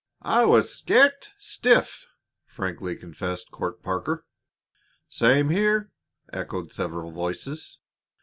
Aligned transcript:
"I 0.23 0.45
was 0.45 0.73
scart 0.73 1.29
stiff," 1.37 2.07
frankly 2.47 2.95
confessed 2.95 3.51
Court 3.51 3.83
Parker. 3.83 4.25
"Same 5.07 5.49
here," 5.49 5.91
echoed 6.33 6.71
several 6.71 7.11
voices. 7.11 7.77